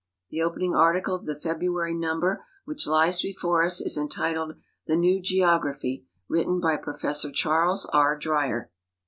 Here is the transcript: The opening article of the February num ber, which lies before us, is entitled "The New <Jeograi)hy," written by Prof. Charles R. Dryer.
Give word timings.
The 0.31 0.41
opening 0.41 0.73
article 0.73 1.13
of 1.13 1.27
the 1.27 1.35
February 1.35 1.93
num 1.93 2.21
ber, 2.21 2.43
which 2.65 2.87
lies 2.87 3.21
before 3.21 3.61
us, 3.63 3.79
is 3.79 3.99
entitled 3.99 4.55
"The 4.87 4.95
New 4.95 5.21
<Jeograi)hy," 5.21 6.05
written 6.27 6.59
by 6.59 6.77
Prof. 6.77 7.23
Charles 7.35 7.85
R. 7.93 8.17
Dryer. 8.17 8.71